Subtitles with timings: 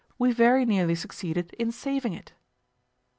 [0.17, 2.33] we very nearly succeeded in saving it."